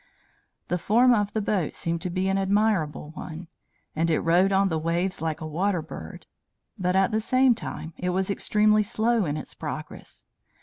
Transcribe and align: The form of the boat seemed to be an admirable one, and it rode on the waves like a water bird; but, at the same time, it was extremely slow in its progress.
The 0.69 0.79
form 0.79 1.13
of 1.13 1.31
the 1.33 1.43
boat 1.43 1.75
seemed 1.75 2.01
to 2.01 2.09
be 2.09 2.27
an 2.27 2.35
admirable 2.35 3.11
one, 3.11 3.49
and 3.95 4.09
it 4.09 4.19
rode 4.21 4.51
on 4.51 4.69
the 4.69 4.79
waves 4.79 5.21
like 5.21 5.41
a 5.41 5.47
water 5.47 5.83
bird; 5.83 6.25
but, 6.75 6.95
at 6.95 7.11
the 7.11 7.21
same 7.21 7.53
time, 7.53 7.93
it 7.99 8.09
was 8.09 8.31
extremely 8.31 8.81
slow 8.81 9.25
in 9.25 9.37
its 9.37 9.53
progress. 9.53 10.25